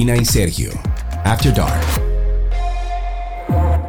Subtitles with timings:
[0.00, 0.70] Karina y Sergio,
[1.26, 1.84] After Dark.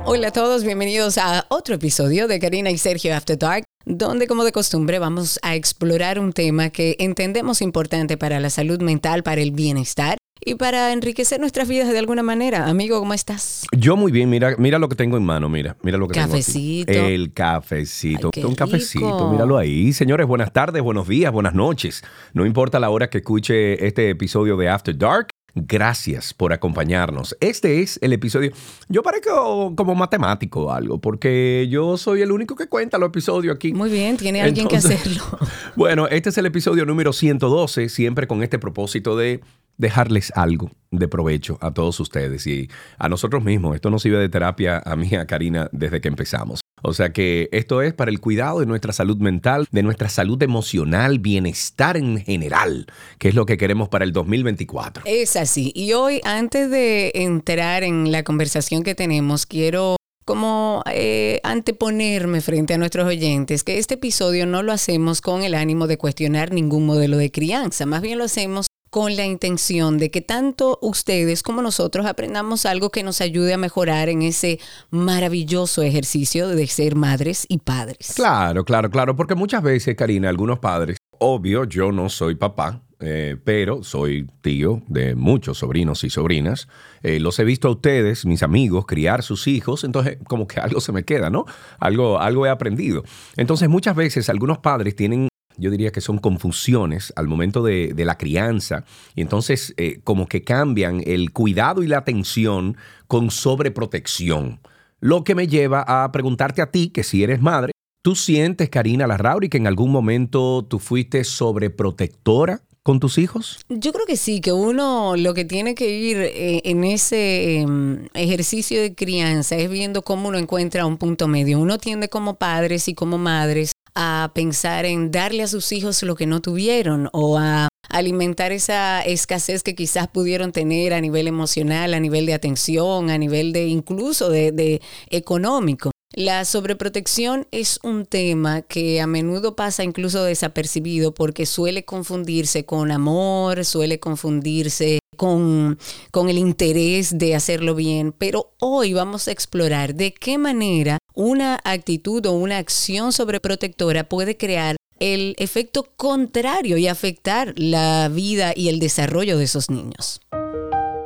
[0.03, 4.43] Hola a todos, bienvenidos a otro episodio de Karina y Sergio After Dark, donde como
[4.43, 9.39] de costumbre vamos a explorar un tema que entendemos importante para la salud mental, para
[9.39, 12.67] el bienestar y para enriquecer nuestras vidas de alguna manera.
[12.67, 13.65] Amigo, ¿cómo estás?
[13.71, 16.91] Yo muy bien, mira, mira lo que tengo en mano, mira, mira lo que Cafecito.
[16.91, 17.13] tengo aquí.
[17.13, 19.31] El cafecito, Ay, qué un cafecito, rico.
[19.31, 19.93] míralo ahí.
[19.93, 22.03] Señores, buenas tardes, buenos días, buenas noches.
[22.33, 25.27] No importa la hora que escuche este episodio de After Dark.
[25.53, 27.35] Gracias por acompañarnos.
[27.39, 28.51] Este es el episodio.
[28.87, 33.55] Yo parezco como matemático o algo, porque yo soy el único que cuenta los episodios
[33.55, 33.73] aquí.
[33.73, 35.39] Muy bien, tiene alguien Entonces- que hacerlo.
[35.75, 39.41] Bueno, este es el episodio número 112, siempre con este propósito de
[39.77, 43.75] dejarles algo de provecho a todos ustedes y a nosotros mismos.
[43.75, 46.61] Esto nos sirve de terapia a mí, a Karina, desde que empezamos.
[46.81, 50.41] O sea que esto es para el cuidado de nuestra salud mental, de nuestra salud
[50.41, 52.87] emocional, bienestar en general,
[53.17, 55.03] que es lo que queremos para el 2024.
[55.05, 55.71] Es así.
[55.75, 62.75] Y hoy, antes de entrar en la conversación que tenemos, quiero como eh, anteponerme frente
[62.75, 66.85] a nuestros oyentes que este episodio no lo hacemos con el ánimo de cuestionar ningún
[66.85, 71.61] modelo de crianza, más bien lo hacemos con la intención de que tanto ustedes como
[71.61, 77.45] nosotros aprendamos algo que nos ayude a mejorar en ese maravilloso ejercicio de ser madres
[77.47, 78.13] y padres.
[78.15, 83.37] Claro, claro, claro, porque muchas veces, Karina, algunos padres, obvio, yo no soy papá, eh,
[83.43, 86.67] pero soy tío de muchos sobrinos y sobrinas.
[87.01, 90.81] Eh, los he visto a ustedes, mis amigos, criar sus hijos, entonces como que algo
[90.81, 91.45] se me queda, ¿no?
[91.79, 93.03] Algo, algo he aprendido.
[93.37, 95.30] Entonces muchas veces algunos padres tienen
[95.61, 98.83] yo diría que son confusiones al momento de, la crianza
[99.15, 102.75] y entonces eh, como que cambian el cuidado y la atención
[103.07, 104.59] con sobreprotección.
[104.99, 109.05] Lo que me lleva a preguntarte a ti, que si eres madre, ¿tú sientes, Karina
[109.05, 113.59] Larrauri, que en algún momento tú fuiste sobreprotectora con tus hijos?
[113.69, 118.07] Yo creo que sí, que uno lo que tiene que ir eh, en ese em,
[118.13, 121.59] ejercicio de crianza es viendo cómo uno encuentra un punto medio.
[121.59, 126.15] Uno tiende como padres y como madres a pensar en darle a sus hijos lo
[126.15, 131.93] que no tuvieron o a alimentar esa escasez que quizás pudieron tener a nivel emocional,
[131.93, 135.91] a nivel de atención, a nivel de incluso de, económico.
[136.13, 142.91] La sobreprotección es un tema que a menudo pasa incluso desapercibido porque suele confundirse con
[142.91, 145.79] amor, suele confundirse con,
[146.11, 151.59] con el interés de hacerlo bien, pero hoy vamos a explorar de qué manera una
[151.63, 158.69] actitud o una acción sobreprotectora puede crear el efecto contrario y afectar la vida y
[158.69, 160.21] el desarrollo de esos niños.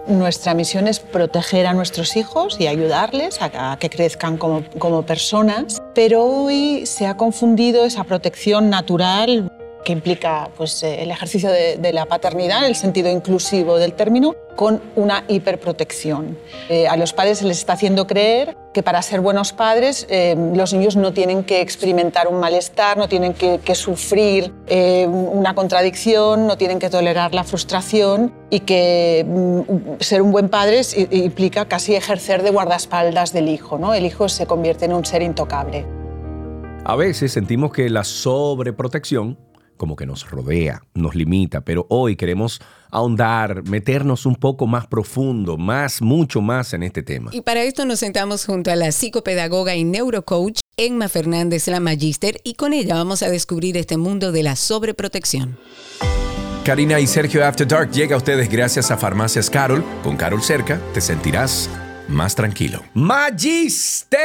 [0.08, 5.82] Nuestra misión es proteger a nuestros hijos y ayudarles a, que crezcan como, como personas,
[5.96, 9.52] pero hoy se ha confundido esa protección natural
[9.86, 14.36] que implica pues, eh, el ejercicio de, la paternidad, en el sentido inclusivo del término,
[14.56, 16.38] con una hiperprotección.
[16.70, 20.36] Eh, a los padres se les está haciendo creer que para ser buenos padres eh,
[20.56, 24.54] los niños no tienen que experimentar un malestar, no tienen que, sufrir
[25.08, 30.82] una contradicción, no tienen que tolerar la frustración y que mm, ser un buen padre
[31.12, 33.78] implica casi ejercer de guardaespaldas del hijo.
[33.78, 33.94] ¿no?
[33.94, 35.86] El hijo se convierte en un ser intocable.
[36.86, 39.38] A veces sentimos que la sobreprotección
[39.78, 45.58] como que nos rodea, nos limita, pero hoy queremos ahondar, meternos un poco más profundo,
[45.58, 47.32] más, mucho más en este tema.
[47.34, 52.40] Y para esto nos sentamos junto a la psicopedagoga y neurocoach Emma Fernández, la Magister,
[52.44, 55.58] y con ella vamos a descubrir este mundo de la sobreprotección.
[56.66, 59.84] Karina y Sergio After Dark llega a ustedes gracias a Farmacias Carol.
[60.04, 61.70] Con Carol cerca te sentirás
[62.08, 62.84] más tranquilo.
[62.94, 64.20] Magister,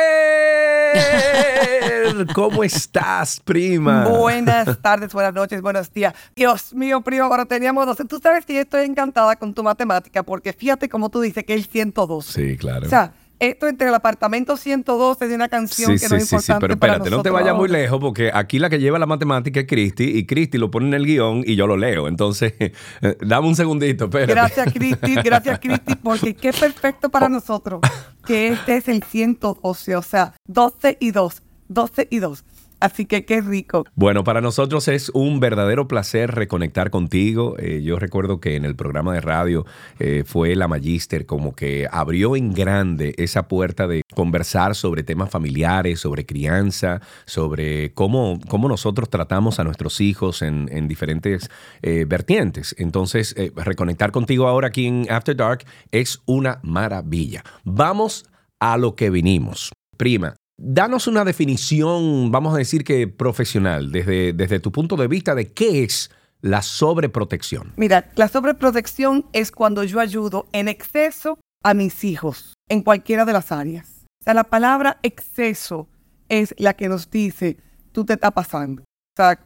[2.35, 4.07] ¿cómo estás, prima?
[4.09, 6.15] Buenas tardes, buenas noches, buenos días.
[6.37, 8.05] Dios mío, primo, ahora teníamos 12.
[8.05, 11.55] Tú sabes que yo estoy encantada con tu matemática porque fíjate como tú dices que
[11.55, 12.33] es 112.
[12.33, 12.87] Sí, claro.
[12.87, 16.29] O sea, esto entre el apartamento 112 de una canción Sí, que no sí, es
[16.29, 18.99] sí, sí, importante pero espérate, no te vayas muy lejos porque aquí la que lleva
[18.99, 22.07] la matemática es Cristi y Cristi lo pone en el guion y yo lo leo.
[22.07, 22.73] Entonces, eh,
[23.21, 24.33] dame un segundito, espérate.
[24.33, 27.11] Gracias, Cristi, gracias, Cristi, porque qué perfecto Oh.
[27.11, 27.81] para nosotros
[28.27, 32.45] que este es el 112, o sea, 12 y 2, 12 y 2.
[32.81, 33.85] Así que qué rico.
[33.95, 37.57] Bueno, para nosotros es un verdadero placer reconectar contigo.
[37.59, 39.67] Eh, yo recuerdo que en el programa de radio
[39.99, 45.29] eh, fue la Magister como que abrió en grande esa puerta de conversar sobre temas
[45.29, 51.51] familiares, sobre crianza, sobre cómo, cómo nosotros tratamos a nuestros hijos en, en diferentes
[51.83, 52.75] eh, vertientes.
[52.79, 57.45] Entonces, reconectar contigo ahora aquí en After Dark es una maravilla.
[57.65, 58.25] Vamos
[58.59, 59.71] a lo que vinimos.
[59.97, 65.35] Prima, Danos una definición, vamos a decir que profesional, desde, desde tu punto de vista
[65.35, 66.11] de qué es
[66.43, 67.73] la sobreprotección?
[67.77, 73.33] Mira, la sobreprotección es cuando yo ayudo en exceso a mis hijos en cualquiera de
[73.33, 74.05] las áreas.
[74.21, 75.89] O sea, la palabra exceso
[76.29, 77.57] es la que nos dice,
[77.93, 78.85] tú te estás pasando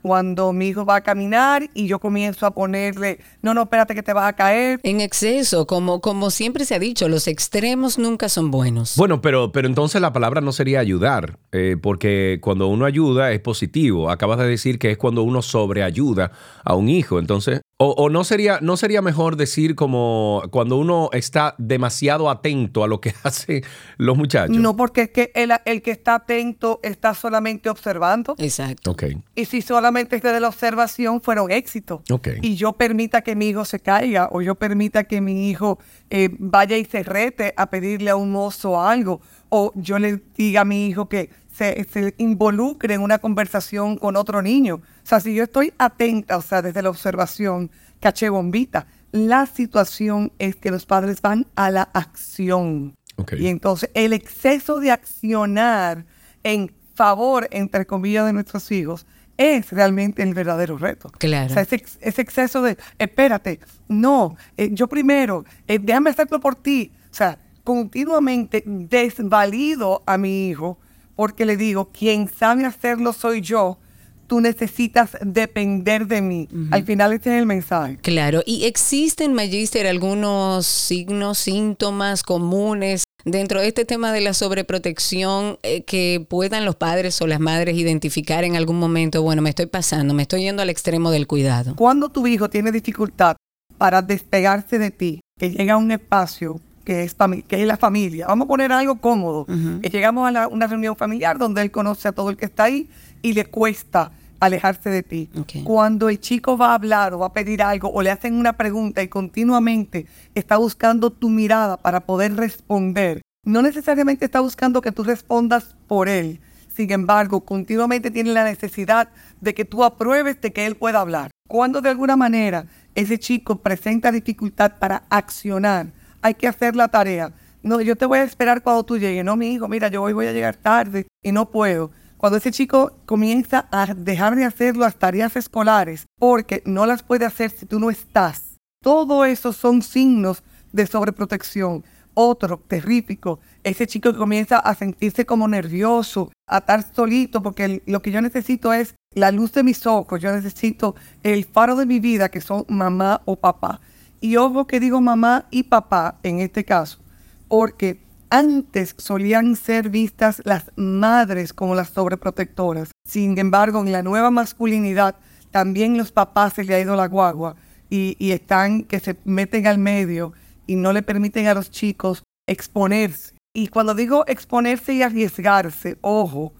[0.02, 4.02] cuando mi hijo va a caminar y yo comienzo a ponerle, no, no, espérate que
[4.02, 4.80] te vas a caer.
[4.82, 8.96] En exceso, como, como siempre se ha dicho, los extremos nunca son buenos.
[8.96, 13.40] Bueno, pero, pero entonces la palabra no sería ayudar, eh, porque cuando uno ayuda es
[13.40, 14.10] positivo.
[14.10, 16.32] Acabas de decir que es cuando uno sobreayuda
[16.64, 17.18] a un hijo.
[17.18, 22.88] Entonces, o, no, sería, no sería mejor decir como cuando uno está demasiado atento a
[22.88, 23.62] lo que hacen
[23.96, 24.56] los muchachos.
[24.56, 28.36] No, porque es que el, el que está atento está solamente observando.
[28.38, 28.92] Exacto.
[28.92, 29.18] Okay.
[29.34, 32.02] Y si solamente desde la observación fuera un éxito.
[32.08, 32.38] Okay.
[32.42, 35.78] Y yo permita que mi hijo se caiga o yo permita que mi hijo
[36.10, 40.62] eh, vaya y se rete a pedirle a un mozo algo o yo le diga
[40.62, 44.76] a mi hijo que se, se, involucre en una conversación con otro niño.
[44.76, 47.70] O sea, si yo estoy atenta, o sea, desde la observación,
[48.00, 52.96] caché bombita, la situación es que los padres van a la acción.
[53.38, 56.04] Y entonces el exceso de accionar
[56.42, 61.10] en favor, entre comillas, de nuestros hijos es realmente el verdadero reto.
[61.18, 61.50] Claro.
[61.50, 66.92] O sea, ese, exceso de, espérate, no, eh, yo primero, eh, déjame hacerlo por ti.
[67.10, 70.78] O sea, continuamente desvalido a mi hijo
[71.16, 73.78] porque le digo, quien sabe hacerlo soy yo,
[74.26, 76.48] tú necesitas depender de mí.
[76.70, 77.98] Al final este es el mensaje.
[77.98, 85.58] Claro, y existen, Magister, algunos signos, síntomas comunes dentro de este tema de la sobreprotección
[85.62, 89.66] eh, que puedan los padres o las madres identificar en algún momento, bueno, me estoy
[89.66, 91.74] pasando, me estoy yendo al extremo del cuidado.
[91.76, 93.36] Cuando tu hijo tiene dificultad
[93.78, 97.16] para despegarse de ti, que llega a un espacio que es,
[97.48, 98.26] que es la familia.
[98.26, 99.46] Vamos a poner algo cómodo.
[99.46, 102.88] Que llegamos a una reunión familiar donde él conoce a todo el que está ahí
[103.22, 105.30] y le cuesta alejarse de ti.
[105.64, 108.54] Cuando el chico va a hablar o va a pedir algo o le hacen una
[108.54, 114.92] pregunta y continuamente está buscando tu mirada para poder responder, no necesariamente está buscando que
[114.92, 116.40] tú respondas por él.
[116.74, 119.08] Sin embargo, continuamente tiene la necesidad
[119.40, 121.30] de que tú apruebes de que él pueda hablar.
[121.48, 125.88] Cuando de alguna manera ese chico presenta dificultad para accionar,
[126.24, 127.34] hay que hacer la tarea.
[127.62, 129.22] No, yo te voy a esperar cuando tú llegues.
[129.22, 131.90] No, mi hijo, mira, yo hoy voy a llegar tarde y no puedo.
[132.16, 137.26] Cuando ese chico comienza a dejar de hacer las tareas escolares porque no las puede
[137.26, 140.42] hacer si tú no estás, todo eso son signos
[140.72, 141.84] de sobreprotección.
[142.14, 148.00] Otro terrífico, ese chico que comienza a sentirse como nervioso, a estar solito, porque lo
[148.00, 152.00] que yo necesito es la luz de mis ojos, yo necesito el faro de mi
[152.00, 153.80] vida, que son mamá o papá.
[154.24, 156.98] Y ojo que digo mamá y papá en este caso,
[157.46, 158.00] porque
[158.30, 162.90] antes solían ser vistas las madres como las sobreprotectoras.
[163.06, 165.16] Sin embargo, en la nueva masculinidad
[165.50, 167.56] también los papás se le ha ido la guagua
[167.90, 170.32] y, están que se meten al medio
[170.66, 173.34] y no le permiten a los chicos exponerse.
[173.52, 176.54] Y cuando digo exponerse y arriesgarse, ojo,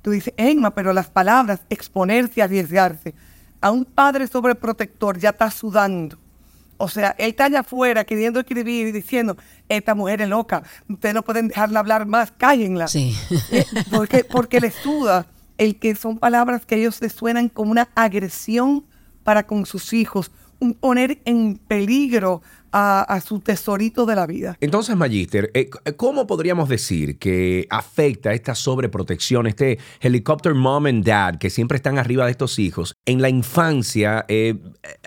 [0.00, 3.14] tú dices, Emma, pero las palabras exponerse y arriesgarse,
[3.60, 6.18] a un padre sobreprotector ya está sudando
[6.80, 9.36] o sea, él está allá afuera queriendo escribir y diciendo,
[9.68, 12.88] esta mujer es loca, ustedes no pueden dejarla hablar más, cállenla.
[12.88, 13.14] Sí.
[13.52, 15.26] Eh, porque, porque le suda
[15.58, 18.86] el que son palabras que ellos les suenan como una agresión
[19.24, 24.56] para con sus hijos, un poner en peligro a, su tesorito de la vida.
[24.60, 31.36] Entonces, Magister, eh, ¿cómo podríamos decir que afecta esta sobreprotección, este helicopter mom and dad
[31.38, 34.58] que siempre están arriba de estos hijos en la infancia eh,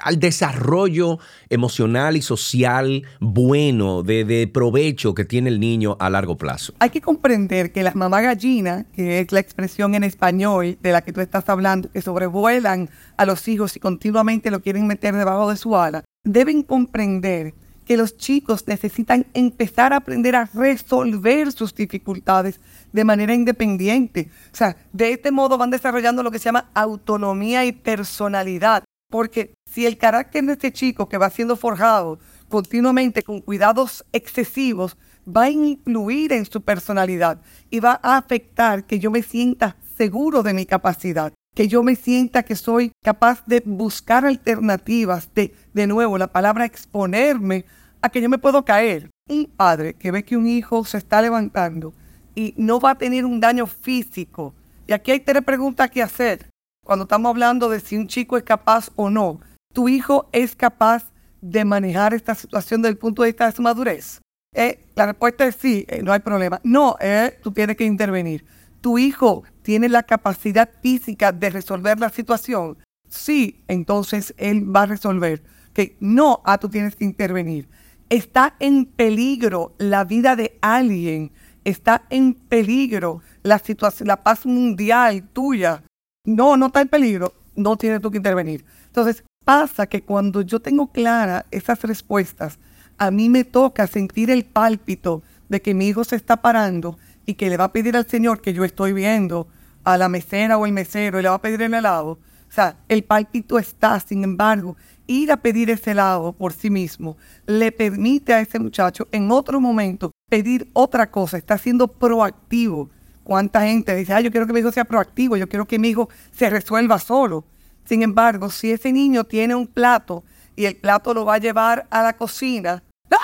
[0.02, 6.38] al desarrollo emocional y social bueno, de, de, provecho que tiene el niño a largo
[6.38, 6.74] plazo?
[6.80, 11.02] Hay que comprender que las mamá gallina, que es la expresión en español de la
[11.02, 15.50] que tú estás hablando, que sobrevuelan a los hijos y continuamente lo quieren meter debajo
[15.50, 17.54] de su ala, deben comprender
[17.86, 22.62] que los chicos necesitan empezar a aprender a resolver sus dificultades
[22.94, 24.30] de manera independiente.
[24.54, 28.86] O sea, de este modo van desarrollando lo que se llama autonomía y personalidad.
[29.12, 34.98] Porque si el carácter de este chico que va siendo forjado continuamente con cuidados excesivos,
[35.28, 40.42] va a influir en su personalidad y va a afectar que yo me sienta seguro
[40.42, 45.88] de mi capacidad que yo me sienta que soy capaz de buscar alternativas, de, de
[45.88, 47.66] nuevo, la palabra exponerme
[48.02, 49.10] a que yo me puedo caer.
[49.30, 51.94] Un padre que ve que un hijo se está levantando
[52.36, 54.54] y no va a tener un daño físico.
[54.88, 56.50] Y aquí hay tres preguntas que hacer
[56.84, 59.40] cuando estamos hablando de si un chico es capaz o no.
[59.74, 61.06] ¿Tu hijo es capaz
[61.42, 64.20] de manejar esta situación desde el punto de vista de su madurez?
[64.56, 66.60] Eh, la respuesta es sí, eh, no hay problema.
[66.64, 68.46] No, eh, tú tienes que intervenir
[68.84, 72.78] tu hijo tiene la capacidad física de resolver la situación.
[73.08, 75.42] sí, entonces él va a resolver.
[75.74, 77.70] Que no, ah, tú tienes que intervenir.
[78.10, 81.32] Está en peligro la vida de alguien,
[81.64, 85.84] está en peligro la situación, la paz mundial tuya.
[86.26, 88.66] No, no está en peligro, no tienes tú que intervenir.
[88.88, 92.60] Entonces, pasa que cuando yo tengo clara esas respuestas,
[92.98, 97.36] a mí me toca sentir el pálpito de que mi hijo se está parando y
[97.36, 99.48] que le va a pedir al Señor que yo estoy viendo
[99.84, 102.12] a la mesera o el mesero y le va a pedir el helado.
[102.12, 104.78] O sea, el pálpito está, sin embargo,
[105.08, 109.60] ir a pedir ese helado por sí mismo le permite a ese muchacho en otro
[109.60, 112.90] momento pedir otra cosa, está siendo proactivo.
[113.24, 115.90] ¿Cuánta gente dice, ah, yo quiero que mi hijo sea proactivo, yo quiero que mi
[115.90, 117.46] hijo se resuelva solo?
[117.86, 120.24] Sin embargo, si ese niño tiene un plato
[120.56, 123.18] y el plato lo va a llevar a la cocina, ¡ah!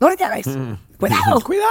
[0.00, 0.46] no le llames.
[0.46, 0.74] Mm.
[0.98, 1.70] Cuidado, cuidado.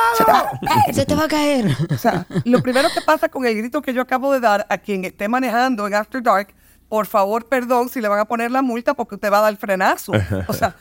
[0.92, 1.75] Se te, va, a caer.
[1.89, 4.77] O sea, lo primero que pasa con el grito que yo acabo de dar a
[4.77, 6.53] quien esté manejando en After Dark,
[6.89, 9.51] por favor, perdón si le van a poner la multa porque usted va a dar
[9.51, 10.12] el frenazo.
[10.48, 10.75] O sea,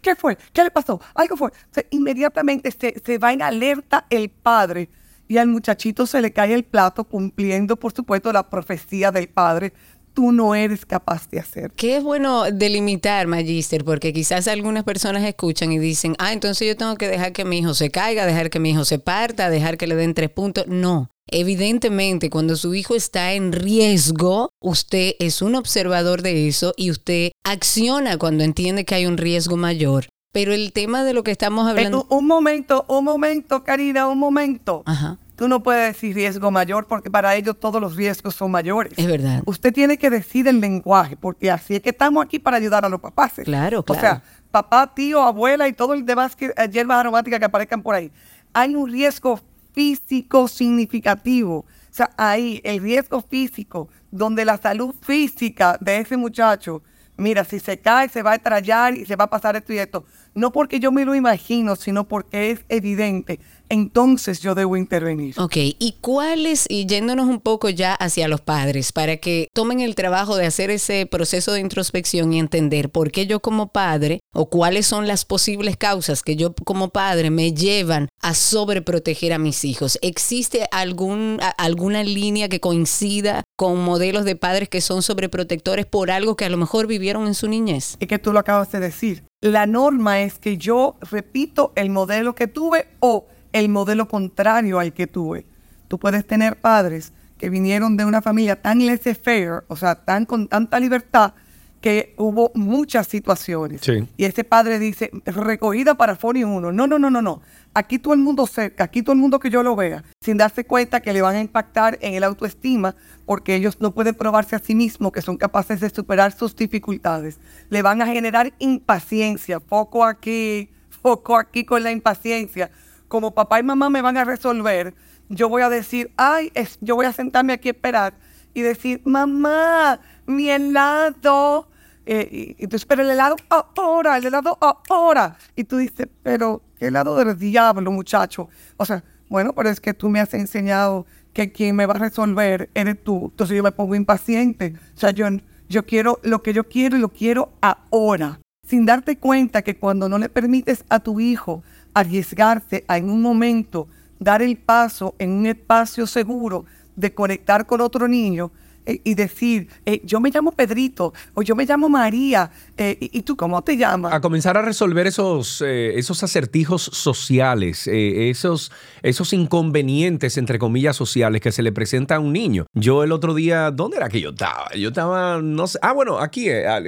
[0.00, 0.38] ¿qué fue?
[0.52, 1.00] ¿Qué le pasó?
[1.14, 1.50] Algo fue.
[1.90, 4.88] inmediatamente se, se va en alerta el padre
[5.28, 9.74] y al muchachito se le cae el plato cumpliendo, por supuesto, la profecía del padre
[10.18, 11.70] tú no eres capaz de hacer.
[11.76, 16.76] Qué es bueno delimitar, Magister, porque quizás algunas personas escuchan y dicen, ah, entonces yo
[16.76, 19.78] tengo que dejar que mi hijo se caiga, dejar que mi hijo se parta, dejar
[19.78, 20.66] que le den tres puntos.
[20.66, 21.08] No.
[21.28, 27.30] Evidentemente, cuando su hijo está en riesgo, usted es un observador de eso y usted
[27.44, 30.08] acciona cuando entiende que hay un riesgo mayor.
[30.32, 32.08] Pero el tema de lo que estamos hablando...
[32.10, 34.82] un momento, un momento, Karina, un momento.
[34.84, 35.16] Ajá.
[35.38, 38.92] Tú no puedes decir riesgo mayor porque para ellos todos los riesgos son mayores.
[38.96, 39.40] Es verdad.
[39.46, 42.88] Usted tiene que decir el lenguaje porque así es que estamos aquí para ayudar a
[42.88, 43.34] los papás.
[43.44, 43.84] Claro, claro.
[43.86, 47.84] O sea, papá, tío, abuela y todo el demás que, eh, hierbas aromáticas que aparezcan
[47.84, 48.10] por ahí.
[48.52, 49.38] Hay un riesgo
[49.72, 51.58] físico significativo.
[51.58, 56.82] O sea, ahí el riesgo físico, donde la salud física de ese muchacho,
[57.18, 59.78] mira, si se cae, se va a estrellar y se va a pasar esto y
[59.78, 60.04] esto.
[60.34, 65.34] No porque yo me lo imagino, sino porque es evidente entonces yo debo intervenir.
[65.38, 69.94] Ok, ¿y cuáles, y yéndonos un poco ya hacia los padres, para que tomen el
[69.94, 74.48] trabajo de hacer ese proceso de introspección y entender por qué yo como padre o
[74.48, 79.64] cuáles son las posibles causas que yo como padre me llevan a sobreproteger a mis
[79.64, 79.98] hijos?
[80.02, 86.36] ¿Existe algún, alguna línea que coincida con modelos de padres que son sobreprotectores por algo
[86.36, 87.96] que a lo mejor vivieron en su niñez?
[87.98, 89.24] Y que tú lo acabas de decir.
[89.40, 94.92] La norma es que yo repito el modelo que tuve o el modelo contrario al
[94.92, 95.44] que tuve.
[95.88, 100.46] Tú puedes tener padres que vinieron de una familia tan laissez-faire, o sea, tan con
[100.46, 101.34] tanta libertad,
[101.80, 103.80] que hubo muchas situaciones.
[104.16, 106.72] Y ese padre dice, recogida para Foni 1.
[106.72, 107.40] No, no, no, no, no.
[107.74, 110.64] Aquí todo el mundo cerca, aquí todo el mundo que yo lo vea, sin darse
[110.64, 114.58] cuenta que le van a impactar en el autoestima, porque ellos no pueden probarse a
[114.58, 117.38] sí mismos que son capaces de superar sus dificultades.
[117.70, 120.70] Le van a generar impaciencia, poco aquí,
[121.02, 122.70] poco aquí con la impaciencia
[123.08, 124.94] como papá y mamá me van a resolver,
[125.28, 128.14] yo voy a decir, ay, es, yo voy a sentarme aquí a esperar
[128.54, 131.68] y decir, mamá, mi helado.
[132.06, 134.56] Eh, y, tú esperas el helado ahora, el helado
[134.88, 135.36] ahora.
[135.56, 138.48] Y tú dices, pero qué helado del diablo, muchacho.
[138.76, 141.98] O sea, bueno, pero es que tú me has enseñado que quien me va a
[141.98, 143.26] resolver eres tú.
[143.30, 144.74] Entonces yo me pongo impaciente.
[144.94, 145.26] O sea, yo,
[145.68, 148.40] yo quiero lo que yo quiero y lo quiero ahora.
[148.66, 151.62] Sin darte cuenta que cuando no le permites a tu hijo
[151.94, 156.64] arriesgarse a en un momento dar el paso en un espacio seguro
[156.96, 158.50] de conectar con otro niño
[158.88, 163.20] eh, y decir, eh, yo me llamo Pedrito o yo me llamo María, eh, y,
[163.20, 164.14] tú cómo te llamas?
[164.14, 171.52] A comenzar a resolver esos, esos acertijos sociales, esos, esos inconvenientes, entre comillas, sociales que
[171.52, 172.64] se le presenta a un niño.
[172.72, 174.70] Yo el otro día, ¿dónde era que yo estaba?
[174.74, 176.46] Yo estaba, no sé, ah, bueno, aquí,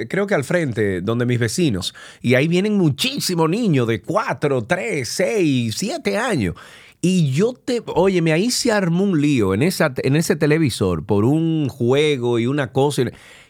[0.09, 5.07] creo que al frente, donde mis vecinos, y ahí vienen muchísimos niños de 4, 3,
[5.07, 6.55] 6, 7 años.
[7.01, 11.25] Y yo te, óyeme, ahí se armó un lío en, esa, en ese televisor por
[11.25, 13.03] un juego y una cosa,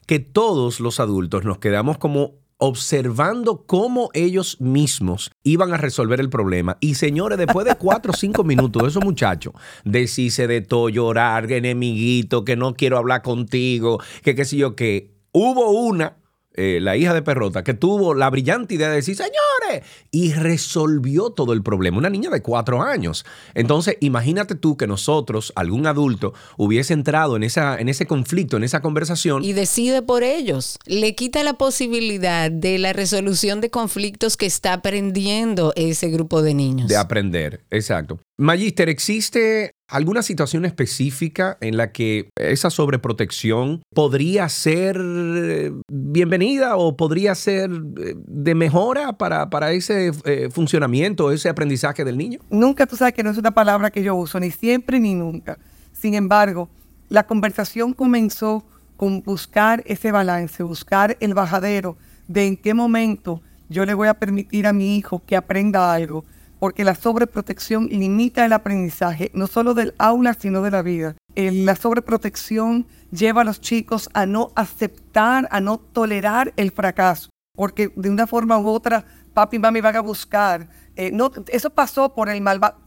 [0.08, 6.30] que todos los adultos nos quedamos como observando cómo ellos mismos iban a resolver el
[6.30, 6.78] problema.
[6.80, 9.54] Y señores, después de cuatro o cinco minutos, esos muchachos,
[9.84, 15.12] decirse de todo, llorar, enemiguito, que no quiero hablar contigo, que qué sé yo, que
[15.32, 16.21] hubo una
[16.54, 21.30] eh, la hija de Perrota, que tuvo la brillante idea de decir, señores, y resolvió
[21.30, 21.98] todo el problema.
[21.98, 23.26] Una niña de cuatro años.
[23.54, 28.64] Entonces, imagínate tú que nosotros, algún adulto, hubiese entrado en, esa, en ese conflicto, en
[28.64, 29.44] esa conversación.
[29.44, 30.78] Y decide por ellos.
[30.86, 36.54] Le quita la posibilidad de la resolución de conflictos que está aprendiendo ese grupo de
[36.54, 36.88] niños.
[36.90, 38.20] De aprender, exacto.
[38.38, 46.96] Magister, ¿existe alguna situación específica en la que esa sobreprotección podría ser eh, bienvenida o
[46.96, 52.40] podría ser eh, de mejora para, para ese eh, funcionamiento, ese aprendizaje del niño?
[52.50, 55.60] Nunca, tú sabes que no es una palabra que yo uso, ni siempre ni nunca.
[55.92, 56.70] Sin embargo,
[57.10, 58.64] la conversación comenzó
[58.96, 64.14] con buscar ese balance, buscar el bajadero de en qué momento yo le voy a
[64.14, 66.24] permitir a mi hijo que aprenda algo,
[66.62, 71.16] porque la sobreprotección limita el aprendizaje, no solo del aula, sino de la vida.
[71.36, 77.92] la sobreprotección lleva a los chicos a no aceptar, a no tolerar el fracaso, porque
[77.96, 79.04] de una forma u otra,
[79.34, 80.70] papi y mami van a buscar.
[80.96, 82.78] Eh, no, eso pasó por el malvado,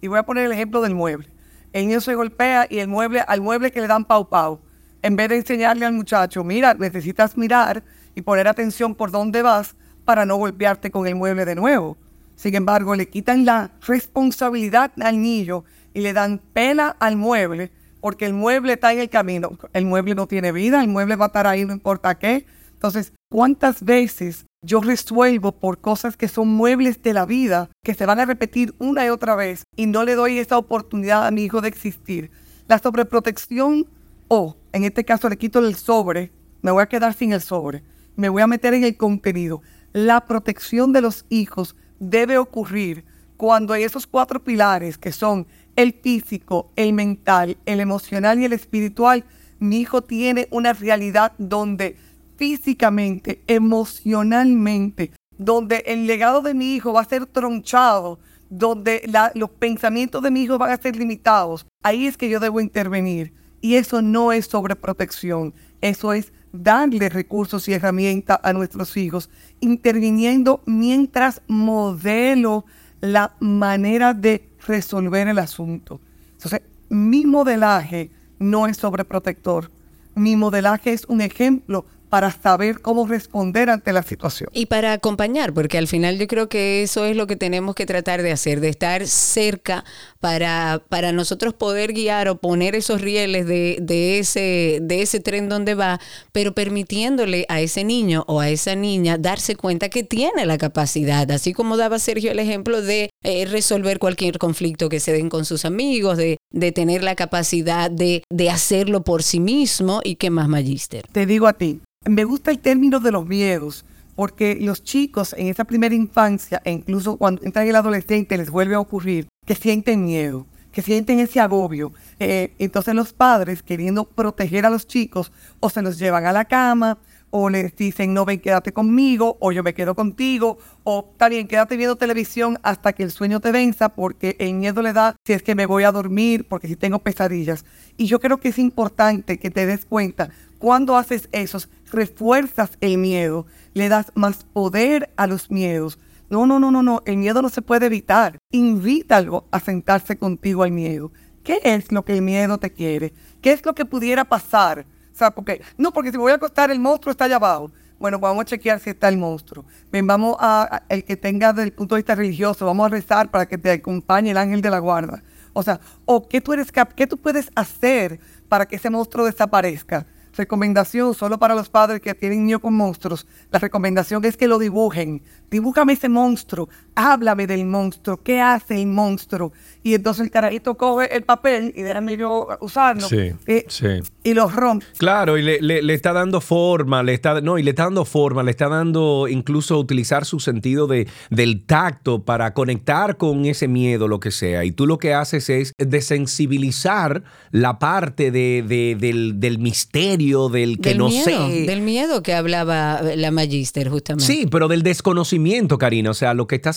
[0.00, 1.28] y voy a poner el ejemplo del mueble.
[1.72, 4.62] El niño se golpea y el mueble, al mueble que le dan pau pau,
[5.00, 7.84] en vez de enseñarle al muchacho, mira, necesitas mirar
[8.16, 11.96] y poner atención por dónde vas para no golpearte con el mueble de nuevo.
[12.42, 15.62] Sin embargo, le quitan la responsabilidad al niño
[15.94, 17.70] y le dan pena al mueble
[18.00, 19.56] porque el mueble está en el camino.
[19.72, 22.44] El mueble no tiene vida, el mueble va a estar ahí no importa qué.
[22.72, 28.06] Entonces, ¿cuántas veces yo resuelvo por cosas que son muebles de la vida, que se
[28.06, 31.44] van a repetir una y otra vez y no le doy esa oportunidad a mi
[31.44, 32.32] hijo de existir?
[32.66, 33.86] La sobreprotección
[34.26, 37.84] o, en este caso, le quito el sobre, me voy a quedar sin el sobre,
[38.16, 39.62] me voy a meter en el contenido.
[39.92, 43.04] La protección de los hijos debe ocurrir
[43.36, 48.52] cuando hay esos cuatro pilares que son el físico, el mental, el emocional y el
[48.52, 49.24] espiritual,
[49.58, 51.96] mi hijo tiene una realidad donde
[52.36, 58.18] físicamente, emocionalmente, donde el legado de mi hijo va a ser tronchado,
[58.50, 62.60] donde los pensamientos de mi hijo van a ser limitados, ahí es que yo debo
[62.60, 63.32] intervenir.
[63.60, 69.30] Y eso no es sobreprotección, eso es darle recursos y herramientas a nuestros hijos,
[69.60, 72.64] interviniendo mientras modelo
[73.00, 76.00] la manera de resolver el asunto.
[76.32, 79.70] Entonces, mi modelaje no es sobreprotector.
[80.14, 84.50] Mi modelaje es un ejemplo para saber cómo responder ante la situación.
[84.52, 87.86] Y para acompañar, porque al final yo creo que eso es lo que tenemos que
[87.86, 89.82] tratar de hacer, de estar cerca
[90.20, 95.48] para, para nosotros poder guiar o poner esos rieles de, de, ese, de ese tren
[95.48, 96.00] donde va,
[96.32, 101.30] pero permitiéndole a ese niño o a esa niña darse cuenta que tiene la capacidad,
[101.30, 105.46] así como daba Sergio el ejemplo de eh, resolver cualquier conflicto que se den con
[105.46, 110.28] sus amigos, de, de tener la capacidad de, de hacerlo por sí mismo y qué
[110.28, 111.06] más, Magister.
[111.10, 113.84] Te digo a ti, me gusta el término de los miedos,
[114.14, 118.50] porque los chicos en esa primera infancia, e incluso cuando entran en el adolescente, les
[118.50, 121.92] vuelve a ocurrir que sienten miedo, que sienten ese agobio.
[122.18, 126.44] Eh, entonces los padres, queriendo proteger a los chicos, o se los llevan a la
[126.44, 126.98] cama,
[127.34, 131.78] o les dicen, no ven, quédate conmigo, o yo me quedo contigo, o bien, quédate
[131.78, 135.42] viendo televisión hasta que el sueño te venza, porque el miedo le da si es
[135.42, 137.64] que me voy a dormir, porque si tengo pesadillas.
[137.96, 140.28] Y yo creo que es importante que te des cuenta,
[140.62, 141.58] cuando haces eso,
[141.90, 145.98] refuerzas el miedo, le das más poder a los miedos.
[146.30, 148.38] No, no, no, no, no, el miedo no se puede evitar.
[148.52, 151.10] Invítalo a sentarse contigo al miedo.
[151.42, 153.12] ¿Qué es lo que el miedo te quiere?
[153.40, 154.86] ¿Qué es lo que pudiera pasar?
[155.12, 157.72] O sea, porque, no, porque si me voy a acostar, el monstruo está allá abajo.
[157.98, 159.64] Bueno, vamos a chequear si está el monstruo.
[159.90, 163.32] Ven, vamos a, el que tenga desde el punto de vista religioso, vamos a rezar
[163.32, 165.24] para que te acompañe el ángel de la guarda.
[165.54, 170.06] O sea, o qué tú eres qué tú puedes hacer para que ese monstruo desaparezca.
[170.34, 173.26] Recomendación solo para los padres que tienen niños con monstruos.
[173.50, 175.22] La recomendación es que lo dibujen.
[175.50, 176.70] Dibújame ese monstruo.
[176.94, 178.20] Háblame del monstruo.
[178.22, 179.52] ¿Qué hace el monstruo?
[179.82, 183.08] Y entonces el carajito coge el papel y déjame yo usarlo.
[183.08, 183.86] Sí, eh, sí.
[184.22, 184.86] Y lo rompe.
[184.96, 188.52] Claro, y le, está dando forma, le está, no, y le está dando forma, le
[188.52, 194.20] está dando incluso utilizar su sentido de, del tacto para conectar con ese miedo, lo
[194.20, 194.64] que sea.
[194.64, 198.62] Y tú lo que haces es desensibilizar la parte de,
[198.98, 201.66] del, del misterio del que no sé.
[201.66, 204.32] Del miedo que hablaba la Magister, justamente.
[204.32, 206.10] Sí, pero del desconocimiento, Karina.
[206.10, 206.72] O sea, lo que está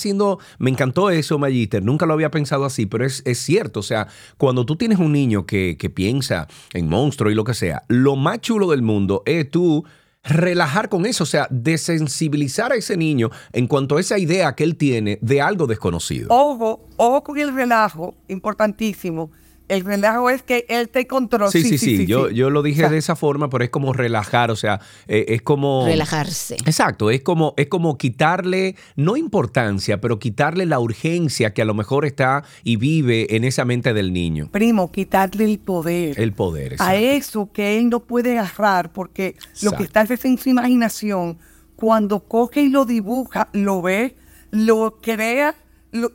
[0.60, 1.84] me encantó eso, Magister.
[1.84, 3.80] Nunca lo había pensado así, pero es, cierto.
[3.80, 7.54] O sea, cuando tú tienes un niño que, que piensa en monstruo y lo que
[7.54, 9.86] sea, lo más chulo del mundo es tú
[10.24, 14.64] relajar con eso, o sea, desensibilizar a ese niño en cuanto a esa idea que
[14.64, 16.28] él tiene de algo desconocido.
[16.32, 19.32] Ojo, ojo con el relajo, importantísimo
[19.68, 21.52] el relajo es que él te controla.
[21.52, 24.56] Sí, sí, sí, yo, yo lo dije de esa forma, pero es como relajar, o
[24.56, 25.86] sea, eh, es como...
[25.86, 26.56] Relajarse.
[26.66, 31.74] Exacto, es como, es como quitarle, no importancia, pero quitarle la urgencia que a lo
[31.74, 34.50] mejor está y vive en esa mente del niño.
[34.52, 36.20] Primo, quitarle el poder.
[36.20, 36.92] El poder, exacto.
[36.92, 41.40] A eso que él no puede agarrar, porque lo que está es en su imaginación,
[41.76, 44.16] cuando coge y lo dibuja, lo ve,
[44.52, 45.56] lo crea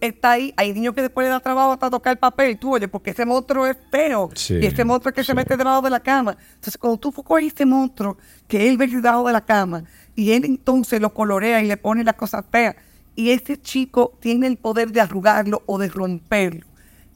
[0.01, 0.53] está ahí.
[0.57, 2.59] Hay niños que después le da trabajo hasta tocar el papel.
[2.59, 4.31] Tú, oye, porque ese monstruo es feo.
[4.49, 6.37] y ese monstruo es que se mete debajo de la cama.
[6.55, 8.17] Entonces, cuando tú coges ese monstruo
[8.49, 12.05] que él ve debajo de la cama y él entonces lo colorea y le pone
[12.05, 12.77] las cosas feas,
[13.17, 16.67] y ese chico tiene el poder de arrugarlo o de romperlo.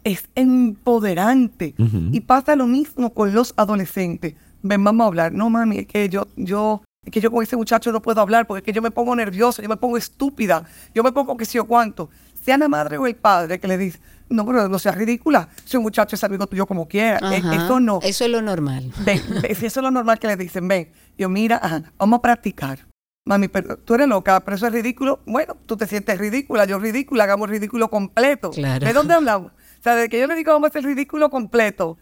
[0.02, 1.74] Es empoderante.
[2.12, 4.34] Y pasa lo mismo con los adolescentes.
[4.62, 5.32] Ven, vamos a hablar.
[5.32, 8.46] No, mami, es que yo, yo es que yo con ese muchacho no puedo hablar
[8.46, 11.44] porque es que yo me pongo nerviosa, yo me pongo estúpida, yo me pongo que
[11.44, 12.08] si yo cuánto.
[12.44, 15.76] Sea la madre o el padre que le dice, no, pero no seas ridícula, si
[15.76, 17.18] un muchacho es amigo tuyo como quiera.
[17.32, 18.00] E, eso no.
[18.02, 18.92] Eso es lo normal.
[19.04, 22.80] Ven, eso es lo normal que le dicen, ven, yo mira, vamos a practicar.
[23.26, 25.20] Mami, pero tú eres loca, pero eso es ridículo.
[25.24, 28.50] Bueno, tú te sientes ridícula, yo ridícula, hagamos ridículo completo.
[28.50, 29.52] ¿De dónde hablamos?
[29.52, 31.96] O sea, de que yo le digo vamos a hacer ridículo completo,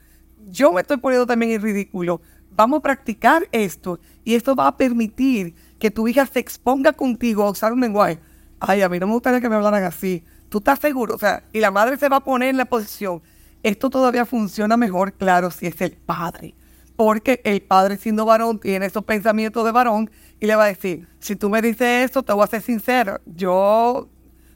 [0.46, 2.20] yo me estoy poniendo también en ridículo
[2.54, 7.42] vamos a practicar esto y esto va a permitir que tu hija se exponga contigo
[7.44, 8.18] a usar un lenguaje.
[8.60, 10.24] Ay, a mí no me gustaría que me hablaran así.
[10.52, 11.14] ¿Tú estás seguro?
[11.14, 13.22] O sea, y la madre se va a poner en la posición.
[13.62, 16.54] Esto todavía funciona mejor, claro, si es el padre.
[16.94, 20.10] Porque el padre siendo varón tiene esos pensamientos de varón
[20.40, 23.18] y le va a decir, si tú me dices esto, te voy a ser sincero,
[23.24, 24.10] yo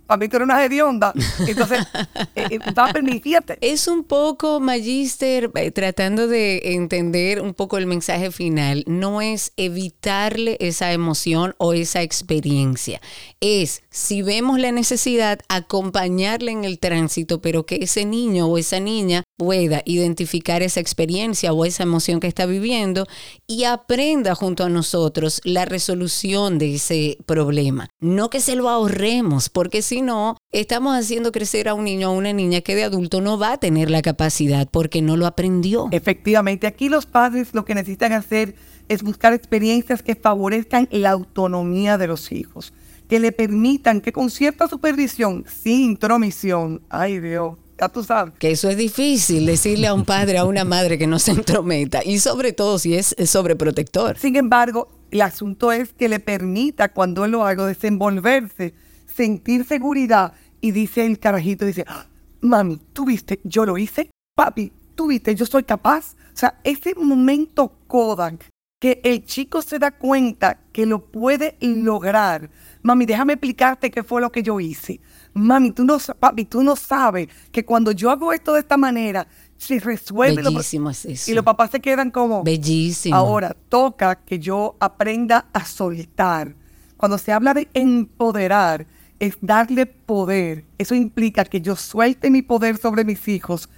[0.07, 1.13] para mí tú eres una hedionda.
[1.47, 1.81] Entonces,
[2.35, 3.59] eh, eh, va a permitirte.
[3.61, 8.85] Es un poco, Magister, eh, tratando de entender un poco el mensaje final.
[8.87, 13.01] No es evitarle esa emoción o esa experiencia.
[13.41, 18.81] Es, si vemos la necesidad, acompañarle en el tránsito, pero que ese niño o esa
[18.81, 23.07] niña pueda identificar esa experiencia o esa emoción que está viviendo
[23.47, 27.89] y aprenda junto a nosotros la resolución de ese problema.
[28.01, 32.15] No que se lo ahorremos, porque si no, estamos haciendo crecer a un niño o
[32.15, 35.89] una niña que de adulto no va a tener la capacidad porque no lo aprendió.
[35.91, 38.55] Efectivamente, aquí los padres lo que necesitan hacer
[38.89, 42.73] es buscar experiencias que favorezcan la autonomía de los hijos,
[43.09, 48.35] que le permitan que con cierta supervisión, sin intromisión, ay Dios, ya tú sabes.
[48.39, 52.03] Que eso es difícil decirle a un padre, a una madre que no se entrometa,
[52.05, 54.19] y sobre todo si es sobreprotector.
[54.19, 58.75] Sin embargo, el asunto es que le permita cuando él lo haga desenvolverse
[59.17, 62.07] sentir seguridad y dice el carajito, dice, ah,
[62.41, 66.15] mami, tú viste, yo lo hice, papi, tú viste, yo soy capaz.
[66.35, 72.51] O sea, ese momento Kodak que el chico se da cuenta que lo puede lograr.
[72.83, 75.01] Mami, déjame explicarte qué fue lo que yo hice.
[75.37, 79.27] Mami, tú no, papi, tú no sabes que cuando yo hago esto de esta manera,
[79.57, 80.43] se resuelve.
[80.43, 81.31] Bellísimo es eso.
[81.31, 82.43] Y los papás se quedan como...
[82.43, 83.15] Bellísimo.
[83.15, 86.55] Ahora, toca que yo aprenda a soltar.
[86.97, 88.87] Cuando se habla de empoderar,
[89.19, 90.65] es darle poder.
[90.79, 93.69] Eso implica que yo suelte mi poder sobre mis hijos,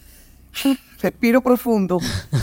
[1.00, 1.98] respiro profundo,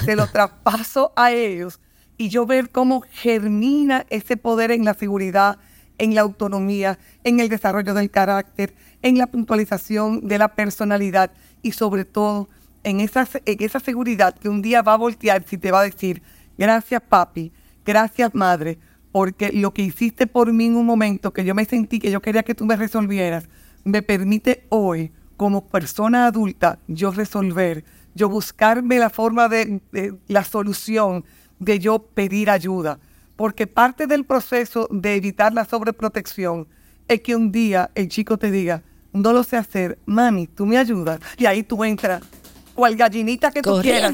[0.06, 1.80] se lo traspaso a ellos
[2.18, 5.58] y yo ver cómo germina ese poder en la seguridad,
[5.98, 11.32] en la autonomía, en el desarrollo del carácter, en la puntualización de la personalidad
[11.62, 12.50] y sobre todo
[12.84, 15.84] en esa, en esa seguridad que un día va a voltear y te va a
[15.84, 16.22] decir,
[16.58, 17.52] gracias papi,
[17.86, 18.78] gracias madre,
[19.12, 22.22] porque lo que hiciste por mí en un momento que yo me sentí que yo
[22.22, 23.48] quería que tú me resolvieras,
[23.84, 29.82] me permite hoy, como persona adulta, yo resolver, yo buscarme la forma de,
[30.28, 31.26] la solución,
[31.60, 33.00] de yo pedir ayuda.
[33.36, 36.68] Porque parte del proceso de evitar la sobreprotección
[37.08, 38.82] es que un día el chico te diga,
[39.14, 41.20] no lo sé hacer, mami, tú me ayudas.
[41.38, 42.22] Y ahí tú entras
[42.76, 44.14] cual gallinita que tú quieras.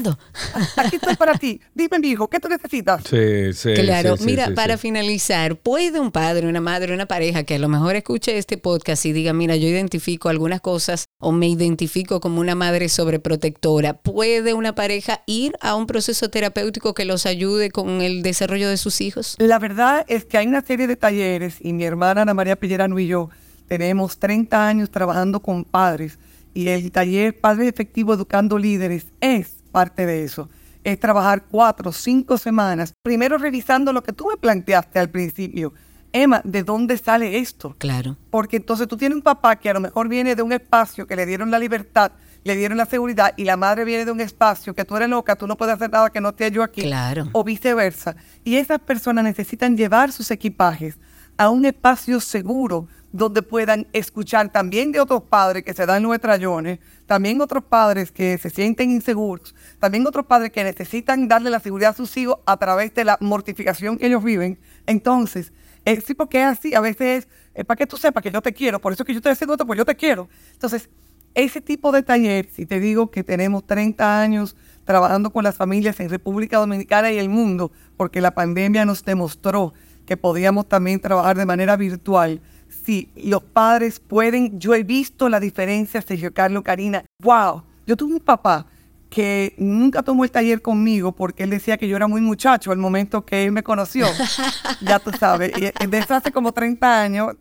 [0.76, 1.60] Aquí estoy para ti.
[1.74, 3.02] Dime, mi hijo, ¿qué tú necesitas?
[3.08, 3.74] Sí, sí.
[3.74, 7.96] Claro, mira, para finalizar, ¿puede un padre, una madre, una pareja que a lo mejor
[7.96, 12.54] escuche este podcast y diga, mira, yo identifico algunas cosas o me identifico como una
[12.54, 18.22] madre sobreprotectora, ¿puede una pareja ir a un proceso terapéutico que los ayude con el
[18.22, 19.36] desarrollo de sus hijos?
[19.38, 22.98] La verdad es que hay una serie de talleres y mi hermana Ana María Pillerano
[22.98, 23.30] y yo
[23.68, 26.18] tenemos 30 años trabajando con padres
[26.54, 30.48] y el taller Padre Efectivo Educando Líderes es parte de eso.
[30.84, 35.72] Es trabajar cuatro, o cinco semanas, primero revisando lo que tú me planteaste al principio.
[36.12, 37.74] Emma, ¿de dónde sale esto?
[37.78, 38.16] Claro.
[38.30, 41.16] Porque entonces tú tienes un papá que a lo mejor viene de un espacio que
[41.16, 42.12] le dieron la libertad,
[42.44, 45.36] le dieron la seguridad, y la madre viene de un espacio que tú eres loca,
[45.36, 46.82] tú no puedes hacer nada que no esté yo aquí.
[46.82, 47.28] Claro.
[47.32, 48.16] O viceversa.
[48.44, 50.98] Y esas personas necesitan llevar sus equipajes
[51.38, 56.18] a un espacio seguro donde puedan escuchar también de otros padres que se dan los
[56.18, 61.60] trayones, también otros padres que se sienten inseguros, también otros padres que necesitan darle la
[61.60, 64.58] seguridad a sus hijos a través de la mortificación que ellos viven.
[64.86, 65.52] Entonces,
[65.84, 68.52] eh, sí, porque es así, a veces es para que tú sepas que yo te
[68.52, 70.28] quiero, por eso que yo estoy haciendo esto, pues yo te quiero.
[70.52, 70.88] Entonces,
[71.34, 75.98] ese tipo de taller, si te digo que tenemos 30 años trabajando con las familias
[76.00, 79.72] en República Dominicana y el mundo, porque la pandemia nos demostró
[80.06, 82.40] que podíamos también trabajar de manera virtual,
[82.84, 88.14] si los padres pueden, yo he visto la diferencia, Sergio Carlos, Karina, wow, yo tuve
[88.14, 88.66] un papá
[89.10, 92.78] que nunca tomó el taller conmigo porque él decía que yo era muy muchacho al
[92.78, 94.06] momento que él me conoció.
[94.80, 95.52] ya tú sabes,
[95.88, 97.36] desde hace como 30 años,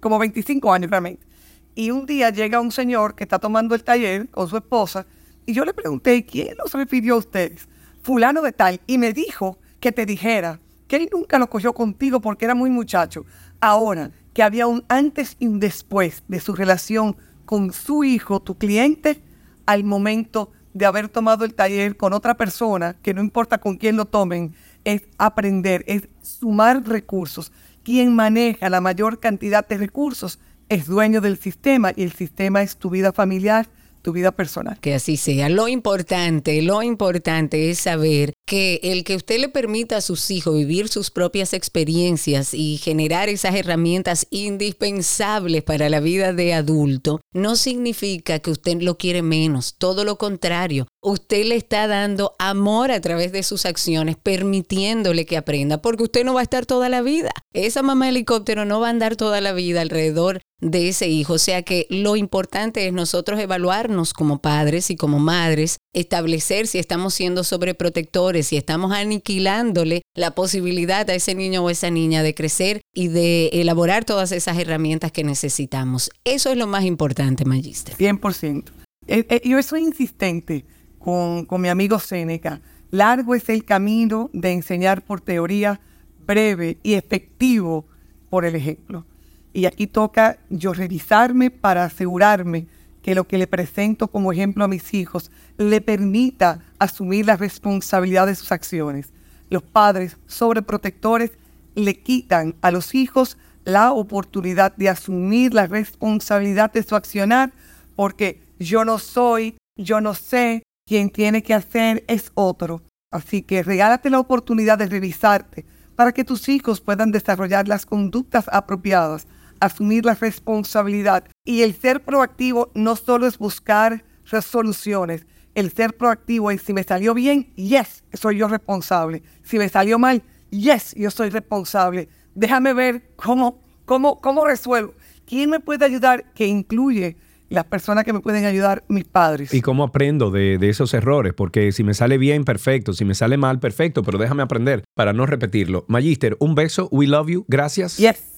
[0.00, 1.26] como 25 años realmente.
[1.74, 5.06] Y un día llega un señor que está tomando el taller con su esposa
[5.44, 7.68] y yo le pregunté, ¿quién nos refirió a ustedes?
[8.02, 8.80] Fulano de tal.
[8.86, 12.70] Y me dijo que te dijera que él nunca lo cogió contigo porque era muy
[12.70, 13.24] muchacho.
[13.60, 18.56] Ahora, que había un antes y un después de su relación con su hijo, tu
[18.56, 19.20] cliente,
[19.66, 23.96] al momento de haber tomado el taller con otra persona, que no importa con quién
[23.96, 27.50] lo tomen, es aprender, es sumar recursos.
[27.82, 32.76] Quien maneja la mayor cantidad de recursos es dueño del sistema y el sistema es
[32.76, 33.66] tu vida familiar,
[34.02, 34.78] tu vida personal.
[34.78, 35.48] Que así sea.
[35.48, 40.56] Lo importante, lo importante es saber que el que usted le permita a sus hijos
[40.56, 47.56] vivir sus propias experiencias y generar esas herramientas indispensables para la vida de adulto, no
[47.56, 50.88] significa que usted lo quiere menos, todo lo contrario.
[51.02, 56.24] Usted le está dando amor a través de sus acciones, permitiéndole que aprenda, porque usted
[56.24, 57.30] no va a estar toda la vida.
[57.52, 61.34] Esa mamá helicóptero no va a andar toda la vida alrededor de ese hijo.
[61.34, 66.78] O sea que lo importante es nosotros evaluarnos como padres y como madres, establecer si
[66.78, 72.34] estamos siendo sobreprotectores si estamos aniquilándole la posibilidad a ese niño o esa niña de
[72.34, 76.10] crecer y de elaborar todas esas herramientas que necesitamos.
[76.24, 77.96] Eso es lo más importante, Magister.
[77.96, 78.64] 100%.
[79.06, 80.64] Eh, eh, yo soy insistente
[80.98, 82.60] con, con mi amigo Seneca.
[82.90, 85.80] Largo es el camino de enseñar por teoría,
[86.26, 87.86] breve y efectivo
[88.30, 89.04] por el ejemplo.
[89.52, 92.66] Y aquí toca yo revisarme para asegurarme
[93.02, 98.26] que lo que le presento como ejemplo a mis hijos le permita asumir la responsabilidad
[98.26, 99.12] de sus acciones.
[99.50, 101.30] Los padres sobreprotectores
[101.74, 107.52] le quitan a los hijos la oportunidad de asumir la responsabilidad de su accionar
[107.96, 112.82] porque yo no soy, yo no sé, quien tiene que hacer es otro.
[113.10, 115.64] Así que regálate la oportunidad de revisarte
[115.96, 119.26] para que tus hijos puedan desarrollar las conductas apropiadas
[119.60, 121.24] asumir la responsabilidad.
[121.44, 125.26] Y el ser proactivo no solo es buscar resoluciones,
[125.58, 129.24] el ser proactivo es si me salió bien, yes, soy yo responsable.
[129.42, 132.08] Si me salió mal, yes, yo soy responsable.
[132.34, 134.94] Déjame ver cómo, cómo, cómo resuelvo.
[135.26, 136.32] ¿Quién me puede ayudar?
[136.32, 137.16] Que incluye
[137.48, 139.52] las personas que me pueden ayudar, mis padres.
[139.52, 141.34] ¿Y cómo aprendo de, de, esos errores?
[141.34, 142.92] Porque si me sale bien, perfecto.
[142.92, 144.04] Si me sale mal, perfecto.
[144.04, 145.84] Pero déjame aprender para no repetirlo.
[145.88, 146.88] Magister, un beso.
[146.92, 147.44] We love you.
[147.48, 147.96] Gracias.
[147.96, 148.37] Yes.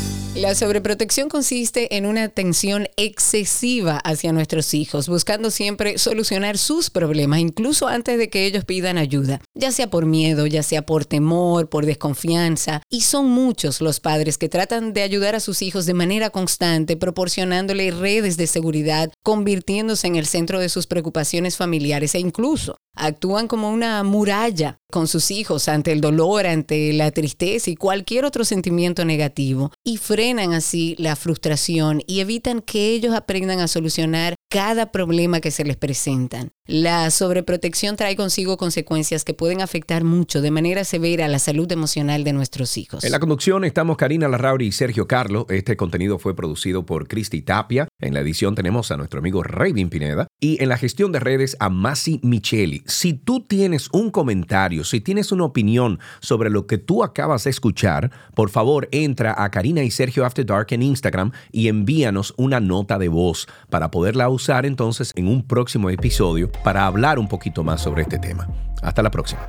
[0.35, 7.41] La sobreprotección consiste en una atención excesiva hacia nuestros hijos, buscando siempre solucionar sus problemas,
[7.41, 11.67] incluso antes de que ellos pidan ayuda, ya sea por miedo, ya sea por temor,
[11.69, 12.81] por desconfianza.
[12.89, 16.95] Y son muchos los padres que tratan de ayudar a sus hijos de manera constante,
[16.95, 23.47] proporcionándole redes de seguridad, convirtiéndose en el centro de sus preocupaciones familiares e incluso actúan
[23.47, 28.43] como una muralla con sus hijos ante el dolor, ante la tristeza y cualquier otro
[28.43, 34.91] sentimiento negativo y frenan así la frustración y evitan que ellos aprendan a solucionar cada
[34.91, 36.51] problema que se les presentan.
[36.67, 42.23] La sobreprotección trae consigo consecuencias que pueden afectar mucho de manera severa la salud emocional
[42.23, 43.03] de nuestros hijos.
[43.03, 45.45] En la conducción estamos Karina Larrauri y Sergio Carlo.
[45.49, 47.87] Este contenido fue producido por Cristi Tapia.
[47.99, 51.57] En la edición tenemos a nuestro amigo Raven Pineda y en la gestión de redes
[51.59, 52.83] a Masi Micheli.
[52.85, 57.49] Si tú tienes un comentario, si tienes una opinión sobre lo que tú acabas de
[57.49, 62.59] escuchar, por favor entra a Karina y Sergio After Dark en Instagram y envíanos una
[62.59, 67.27] nota de voz para poderla usar usar entonces en un próximo episodio para hablar un
[67.27, 68.47] poquito más sobre este tema.
[68.81, 69.41] Hasta la próxima.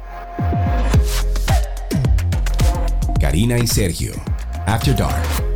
[3.20, 4.12] Karina y Sergio,
[4.66, 5.51] After Dark.